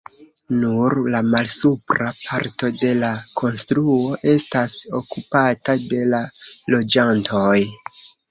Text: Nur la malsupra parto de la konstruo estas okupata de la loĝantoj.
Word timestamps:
Nur 0.59 0.93
la 1.15 1.19
malsupra 1.25 2.07
parto 2.21 2.69
de 2.79 2.89
la 3.03 3.11
konstruo 3.43 3.99
estas 4.33 4.75
okupata 5.01 5.77
de 5.93 6.01
la 6.15 6.23
loĝantoj. 6.77 7.55